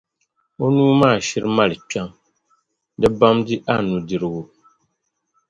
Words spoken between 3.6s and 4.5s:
a nudirigu.